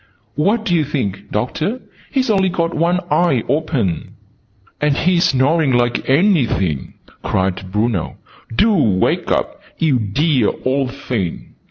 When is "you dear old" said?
9.77-10.91